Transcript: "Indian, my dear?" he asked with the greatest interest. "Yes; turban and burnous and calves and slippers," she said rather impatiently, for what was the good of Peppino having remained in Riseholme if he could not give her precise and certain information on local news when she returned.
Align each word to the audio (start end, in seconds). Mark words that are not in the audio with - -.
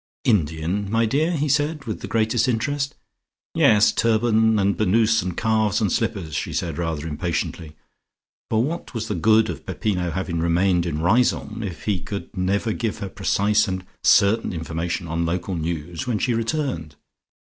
"Indian, 0.23 0.89
my 0.89 1.05
dear?" 1.05 1.33
he 1.37 1.45
asked 1.45 1.85
with 1.85 1.99
the 1.99 2.07
greatest 2.07 2.47
interest. 2.47 2.95
"Yes; 3.53 3.91
turban 3.91 4.57
and 4.57 4.75
burnous 4.75 5.21
and 5.21 5.37
calves 5.37 5.79
and 5.79 5.91
slippers," 5.91 6.33
she 6.33 6.53
said 6.53 6.79
rather 6.79 7.05
impatiently, 7.07 7.75
for 8.49 8.63
what 8.63 8.95
was 8.95 9.07
the 9.07 9.13
good 9.13 9.47
of 9.47 9.63
Peppino 9.63 10.09
having 10.09 10.39
remained 10.39 10.87
in 10.87 11.01
Riseholme 11.03 11.61
if 11.61 11.83
he 11.83 11.99
could 11.99 12.35
not 12.35 12.79
give 12.79 12.97
her 12.97 13.09
precise 13.09 13.67
and 13.67 13.85
certain 14.01 14.53
information 14.53 15.07
on 15.07 15.23
local 15.23 15.53
news 15.53 16.07
when 16.07 16.17
she 16.17 16.33
returned. 16.33 16.95